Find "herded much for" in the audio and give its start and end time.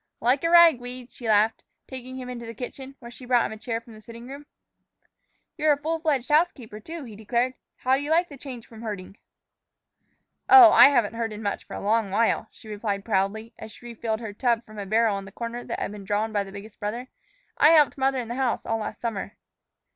11.13-11.75